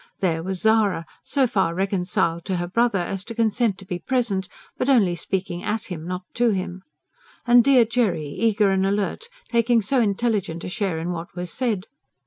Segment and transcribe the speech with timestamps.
[0.19, 4.49] There was Zara, so far reconciled to her brother as to consent to be present;
[4.75, 6.81] but only speaking at him, not to him.
[7.45, 11.85] And dear Jerry, eager and alert, taking so intelligent a share in what was said.